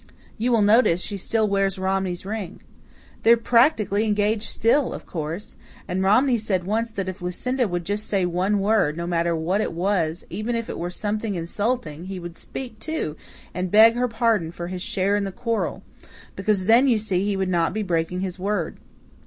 [0.39, 2.61] You will notice she still wears Romney's ring.
[3.21, 5.55] They're practically engaged still, of course.
[5.87, 9.61] And Romney said once that if Lucinda would just say one word, no matter what
[9.61, 13.15] it was, even if it were something insulting, he would speak, too,
[13.53, 15.83] and beg her pardon for his share in the quarrel
[16.35, 18.77] because then, you see, he would not be breaking his word.